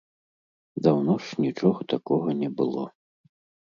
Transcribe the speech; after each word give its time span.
Даўно 0.87 1.13
ж 1.27 1.47
нічога 1.47 1.79
такога 1.97 2.27
не 2.43 2.49
было. 2.61 2.83